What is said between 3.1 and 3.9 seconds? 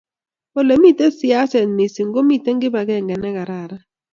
ngegararan